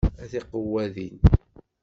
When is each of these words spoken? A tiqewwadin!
A 0.23 0.25
tiqewwadin! 0.31 1.17